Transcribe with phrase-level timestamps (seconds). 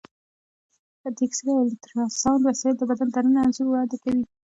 [1.15, 4.23] د ایکسرې او الټراساونډ وسایل د بدن دننه انځور وړاندې کوي.